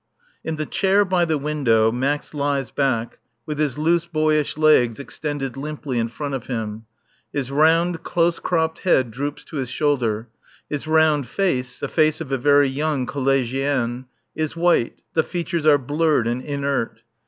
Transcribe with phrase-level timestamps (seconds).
[0.43, 5.55] _In the chair by the window Max lies back with his loose boyish legs extended
[5.55, 6.85] limply in front of him;
[7.31, 10.27] his round, close cropped head droops to his shoulder,
[10.67, 15.77] his round face (the face of a very young collégien) is white, the features are
[15.77, 17.03] blurred and inert.